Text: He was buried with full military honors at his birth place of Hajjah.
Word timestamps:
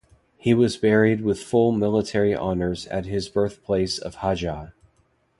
He 0.35 0.55
was 0.55 0.77
buried 0.77 1.21
with 1.21 1.43
full 1.43 1.71
military 1.71 2.33
honors 2.33 2.87
at 2.87 3.05
his 3.05 3.29
birth 3.29 3.63
place 3.63 3.99
of 3.99 4.15
Hajjah. 4.15 4.73